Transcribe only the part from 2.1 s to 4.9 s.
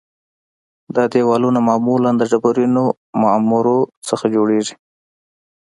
د ډبرینو معمورو څخه جوړیږي